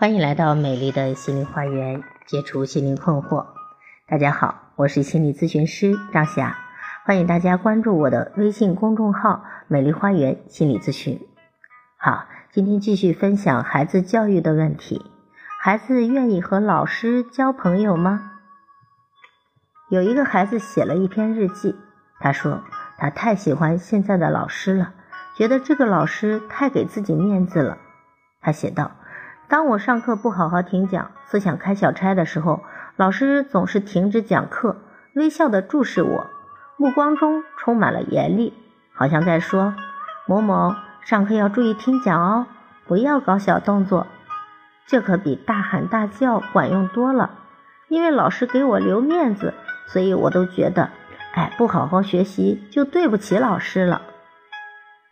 [0.00, 3.44] 欢迎来到美丽的心灵花园，解除心灵困惑。
[4.08, 6.56] 大家好，我是心理咨询师张霞，
[7.04, 11.20] 欢迎大家关注我的微信公众号“美丽花园心理咨询”。
[12.00, 15.04] 好，今天继续分享孩子教育的问题。
[15.58, 18.38] 孩子愿意和老师交朋友吗？
[19.90, 21.76] 有一个孩子写了一篇日记，
[22.20, 22.62] 他说
[22.96, 24.94] 他太喜欢现在的老师了，
[25.36, 27.76] 觉得这个老师太给自己面子了。
[28.40, 28.92] 他写道。
[29.50, 32.62] 当我上课不好好听讲，思想开小差的时候，
[32.94, 34.76] 老师总是停止讲课，
[35.16, 36.26] 微笑地注视我，
[36.76, 38.54] 目光中充满了严厉，
[38.94, 39.74] 好像在说
[40.24, 42.46] ：“某某，上课要注意听讲哦，
[42.86, 44.06] 不要搞小动作。”
[44.86, 47.30] 这可比大喊大叫管用多了。
[47.88, 49.52] 因为老师给我留面子，
[49.88, 50.90] 所以我都觉得，
[51.34, 54.02] 哎，不好好学习就对不起老师了。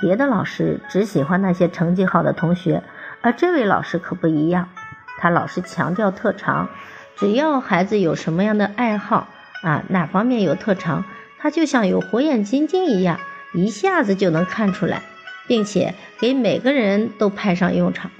[0.00, 2.82] 别的老师只喜欢那些成绩好的同学。
[3.24, 4.68] 而这位老师可不一样，
[5.16, 6.68] 他老是强调特长，
[7.16, 9.28] 只要孩子有什么样的爱好
[9.62, 11.06] 啊，哪方面有特长，
[11.38, 13.18] 他就像有火眼金睛一样，
[13.54, 15.00] 一下子就能看出来，
[15.48, 18.10] 并且给每个人都派上用场。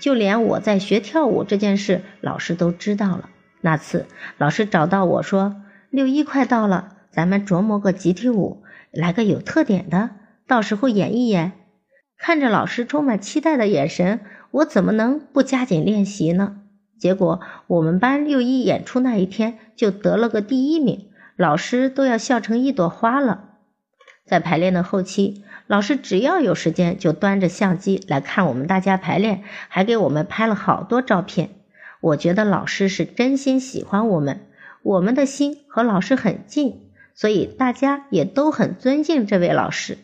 [0.00, 3.30] 就连我在学跳舞这件事，老师都知道了。
[3.60, 4.06] 那次
[4.38, 5.54] 老师找到我说
[5.90, 10.10] ：“六一快到了，咱们琢磨个集体舞，来个有特点的，
[10.48, 11.52] 到时候演一演。”
[12.18, 14.18] 看着老师充满期待的眼神。
[14.50, 16.56] 我怎么能不加紧练习呢？
[16.98, 23.44] 结果我们班六一演出那一天就得了个第一名，老师都要笑成一朵花了。
[24.26, 31.50] 在排练的后期，老师只要有时间就端着相机来看我们大家排练，还给我们拍了好多照片。
[32.00, 34.40] 我觉得老师是真心喜欢我们，
[34.82, 39.98] 我们的心和老师很近，所以大家也都很尊敬这位老师。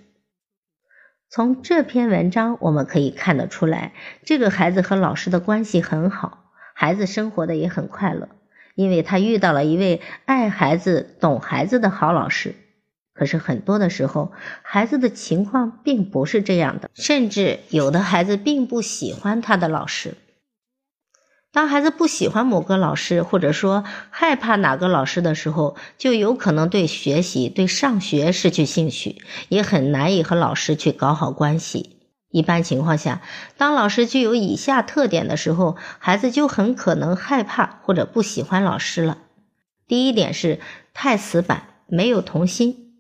[1.34, 6.44] 从这篇文章我们可以看得出来，这个孩子和老师的关系很好，
[6.76, 8.28] 孩子生活的也很快乐，
[8.76, 12.54] 因为他遇到了一位爱孩子、懂孩子的好老师。
[13.14, 14.30] 可是很多的时候，
[14.62, 20.14] 孩子的情况并不是这样的，甚至有的孩子并不喜欢他的老师。
[21.54, 32.00] 当孩子不喜欢某个老师，或者说害怕哪个老师的时候，就有可能对学习、对上学失去兴趣，也很难以和老师去搞好关系。
[32.30, 33.22] 一般情况下，
[33.56, 39.18] 当老师具有以下特点的时候，孩子就很可能害怕或者不喜欢老师了。
[39.86, 40.58] 第一点是
[40.92, 42.96] 太死板，没有童心。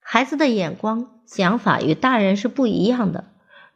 [0.00, 3.24] 孩子的眼光、想法与大人是不一样的。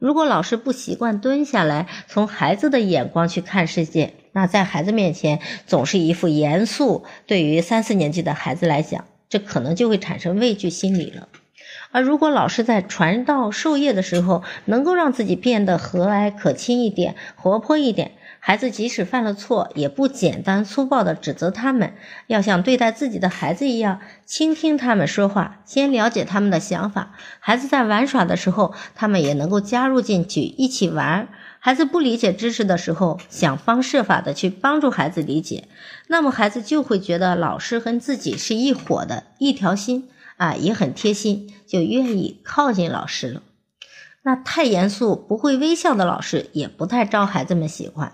[0.00, 7.04] 如果老师不习惯蹲下来，从孩子的眼光去看世界，那在孩子面前总是一副严肃。
[7.26, 11.28] 对于三四年级的孩子来讲，这可能就会产生畏惧心理了。
[11.90, 18.12] 而如果老师在传道授业的时候，能够让自己变得和蔼可亲一点、活泼一点。
[18.42, 21.92] 孩子即使犯了错，也不简单粗暴地指责他们，
[22.26, 27.14] 要像对待自己的孩子一样，倾听他们说话，先了解他们的想法。
[27.38, 31.28] 孩子在玩耍的时候，他们也能够加入进去一起玩。
[31.58, 35.68] 孩子不理解知识的时候，想方设法的去帮助孩子理解，
[36.08, 40.08] 那么孩子就会觉得老师跟自己是一伙的，一条心
[40.38, 43.42] 啊，也很贴心，就愿意靠近老师了。
[44.22, 48.12] 那太严肃、不会微笑的老师，也不太招孩子们喜欢。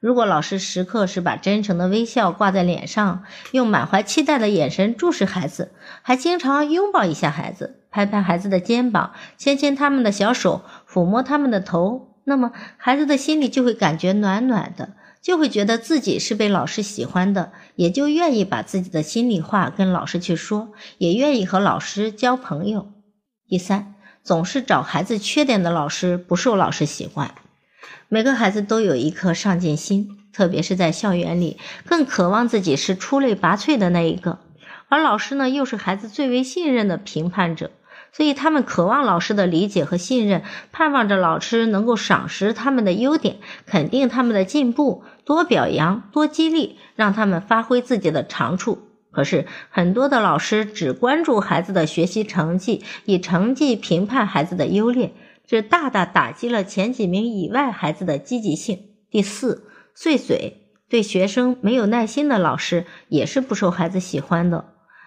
[0.00, 5.72] 如果老师时刻是把真诚的微笑挂在脸上，用满怀期待的眼神注视孩子，
[6.02, 22.92] 还经常拥抱一下孩子，拍拍孩子的肩膀，牵牵他们的小手，抚摸他们的头，那么孩子的心里就会感觉暖暖的，就会觉得自己是被老师喜欢的，也就愿意把自己的心里话跟老师去说，也愿意和老师交朋友。
[23.48, 27.34] 第三，总是找孩子缺点的老师不受老师喜欢。
[28.08, 34.38] 每个孩子都有一颗上进心，特别是在校园里，更渴望自己是出类拔萃的那一个。
[34.88, 37.70] 而老师呢，又是孩子最为信任的评判者，
[38.12, 43.36] 所以他们渴望老师的理解和信任，盼望着老师能够赏识他们的优点，
[43.66, 48.88] 肯定他们的进步，多表扬，多激励，让他们发挥自己的长处。
[49.10, 55.12] 可是很多的老师只关注孩子的学习成绩，以成绩评判孩子的优劣。
[55.48, 58.90] 这大大打击了前几名以外孩子的积极性。
[59.08, 64.66] 第四，碎嘴，对学生没有耐心的老师也是不受孩子喜欢的。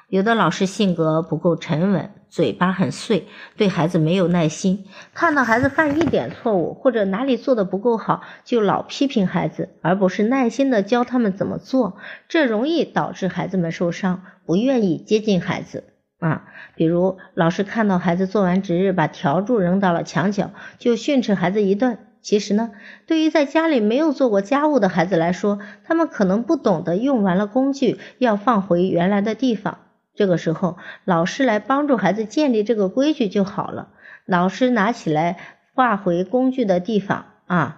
[0.09, 11.97] 有的老师性格不够沉稳，嘴巴很碎，对孩子没有耐心，看到孩子犯一点错误或者哪里做的不够好，就老批评孩子，而不是耐心的教他们怎么做。
[12.27, 15.90] 这容易导致孩子们受伤，不愿意接近孩子。
[16.21, 16.43] 啊，
[16.75, 22.69] 比如老师看到孩子做完值日，把笤帚扔到了墙角，就训斥孩子一顿，其实呢，
[23.07, 29.79] 对于在家里没有做过家务的孩子来说，他们可能不懂得用完了工具要放回原来的地方。
[30.13, 33.89] 这个时候，老师来帮助孩子建立这个规矩就好了。
[34.27, 35.37] 老师拿起来
[35.73, 37.77] 挂回工具的地方啊，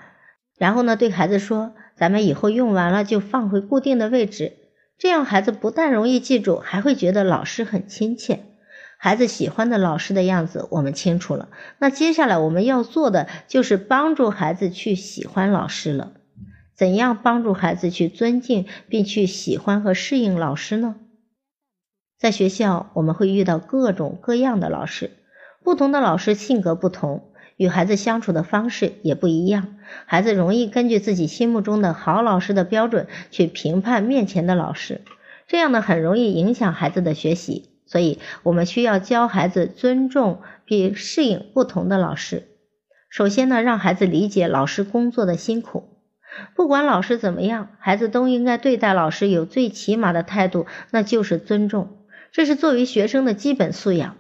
[0.57, 4.57] 然后呢，对孩子说：“咱们以后用完了就放回固定的位置。”
[4.97, 8.45] 这样，孩子不但容易记住，还会觉得老师很亲切。
[8.97, 11.49] 孩子喜欢的老师的样子，我们清楚了。
[11.79, 16.13] 那接下来我们要做的就是帮助孩子去喜欢老师了。
[16.73, 20.95] 怎样帮助孩子去尊敬并去喜欢和适应老师呢？
[22.17, 25.11] 在学校，我们会遇到各种各样的老师，
[25.63, 29.75] 不同的老师性格不同，与孩子相处的方式也不一样。
[30.05, 35.01] 孩子容易根据自己心目中的好老师的标准去评判面前的老师，
[35.47, 37.69] 这样呢，很容易影响孩子的学习。
[37.85, 42.47] 所以，我们需要教孩子尊重并适应不同的老师。
[43.09, 45.89] 首先呢，让孩子理解老师工作的辛苦。
[46.55, 51.99] 不管老师怎么样，孩子都应该对待老师有最起码的态度，那就是尊重。
[52.31, 54.15] 这是作为学生的基本素养。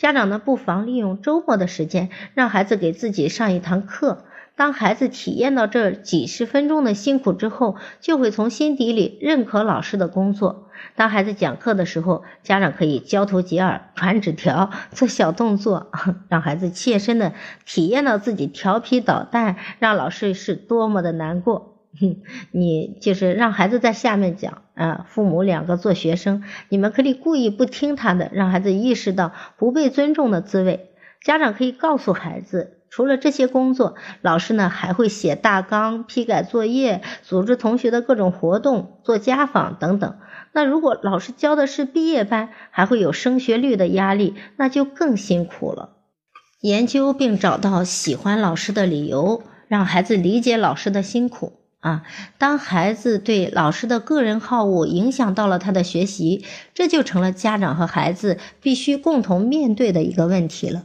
[0.00, 4.24] 家长呢，不妨利用周末的时间，让孩子给自己上一堂课。
[4.56, 10.70] 当孩子体验到这几十分钟的辛苦之后，就会从心底里认可老师的工作。
[10.96, 15.90] 当孩子讲课的时候，家长可以交头接耳、传纸条、做小动作，
[16.30, 17.34] 让孩子切身的
[17.66, 21.69] 体验到自己调皮捣蛋，让老师是多么的难过。
[21.98, 22.16] 哼
[22.52, 30.90] 你就是让孩子在下面讲啊，父母两个做学生，你们可以故意不听他的，让孩子意识到不被尊重的滋味。
[31.24, 32.76] 家长可以告诉孩子。
[32.92, 40.16] 除了这些工作，老师呢还会写大纲、批改作业、组织同学的各种活动、做家访等等。
[40.52, 45.98] 那如果老师教的是毕业班，还会有升学率的压力，那就更辛苦了。
[46.62, 52.02] 研究并找到喜欢老师的理由，让孩子理解老师的辛苦啊。
[52.38, 60.84] 当孩子对老师的个人好恶影响到了他的学习，这就成了家长和孩子必须共同面对的一个问题了。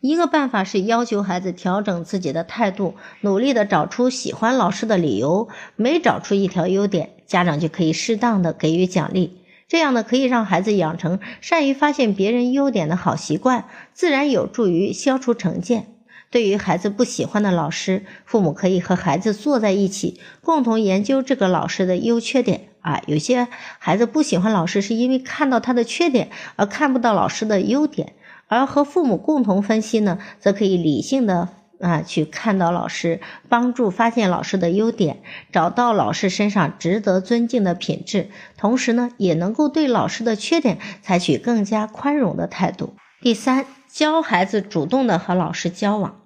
[0.00, 5.48] 一个办法是要求孩子调整自己的态度，努力的找出喜欢老师的理由。
[5.76, 9.38] 每找出一条优点，家长就可以适当的给予奖励。
[9.66, 13.64] 这样呢，可以让孩子养成善于发现别人优点的好习惯，
[13.94, 15.93] 自然有助于消除成见。
[16.34, 22.70] 对于孩子不喜欢的老师，父母可以和孩子坐在一起，共同研究这个老师的优缺点。
[22.80, 23.46] 啊，有些
[23.78, 28.14] 孩子不喜欢老师，是因为看到他的缺点，而看不到老师的优点。
[28.48, 31.50] 而和父母共同分析呢，则可以理性的
[31.80, 35.22] 啊去看到老师，帮助发现老师的优点，
[35.52, 42.94] 找到老师身上值得尊敬的品质，同时呢，也能够对老师的缺点采取更加宽容的态度。
[43.22, 46.16] 第三，教孩子主动的和老师交往。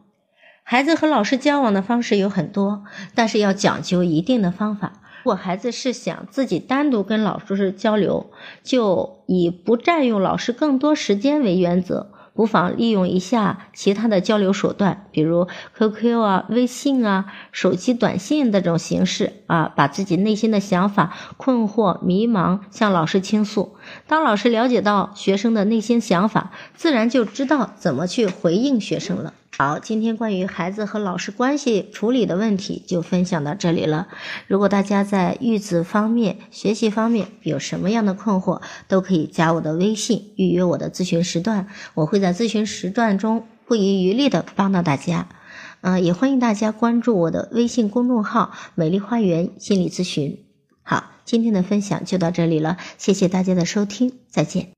[0.71, 2.85] 孩子和老师交往的方式有很多，
[3.15, 5.01] 但是要讲究一定的方法。
[5.23, 8.31] 如果孩子是想自己单独跟老师交流，
[8.63, 12.11] 就以不占用老师更多时间为原则。
[12.35, 15.49] 不妨利用一下其他的交流手段，比如
[15.79, 23.75] QQ 啊、微信啊、手机短信这种形式啊，把自己内心的想法、困惑、迷茫向老师倾诉。
[24.07, 29.33] 当老师了解到学生的内心想法，自然就知道怎么去回应学生了。
[29.61, 34.07] 好，今天关于孩子和老师关系处理的问题就分享到这里了。
[34.47, 45.27] 如果大家在育子方面、学习方面有什么样的困惑，都可以加我的微信预约我的咨询时段，我会在咨询时段中不遗余力的帮到大家。
[45.81, 50.39] 嗯，也欢迎大家关注我的微信公众号“美丽花园心理咨询”。
[50.85, 54.67] 好，今天的分享就到这里了，谢谢大家的收听，再见。